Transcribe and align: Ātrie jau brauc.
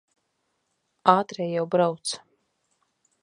Ātrie 1.13 1.47
jau 1.51 1.67
brauc. 1.75 2.17